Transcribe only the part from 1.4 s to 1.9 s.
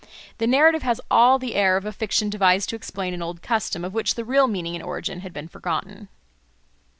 air of